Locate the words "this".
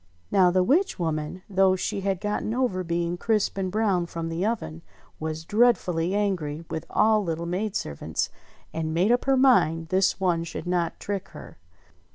9.89-10.19